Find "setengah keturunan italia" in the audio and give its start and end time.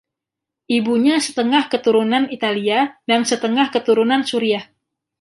1.25-2.79